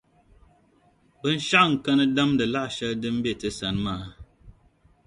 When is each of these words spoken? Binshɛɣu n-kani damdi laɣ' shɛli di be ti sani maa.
Binshɛɣu 1.21 1.67
n-kani 1.73 2.05
damdi 2.15 2.45
laɣ' 2.53 2.71
shɛli 2.75 2.95
di 3.01 3.09
be 3.23 3.31
ti 3.41 3.49
sani 3.59 3.79
maa. 3.85 4.05